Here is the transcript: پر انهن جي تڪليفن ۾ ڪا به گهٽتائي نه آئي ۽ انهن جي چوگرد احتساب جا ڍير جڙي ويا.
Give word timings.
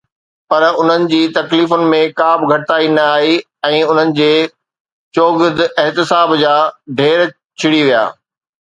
پر 0.51 0.61
انهن 0.83 1.03
جي 1.11 1.19
تڪليفن 1.35 1.83
۾ 1.91 1.99
ڪا 2.21 2.29
به 2.45 2.49
گهٽتائي 2.53 2.89
نه 2.95 3.05
آئي 3.19 3.37
۽ 3.71 3.83
انهن 3.93 4.17
جي 4.21 4.31
چوگرد 5.19 5.65
احتساب 5.87 6.37
جا 6.45 6.59
ڍير 7.01 7.27
جڙي 7.61 7.89
ويا. 7.89 8.07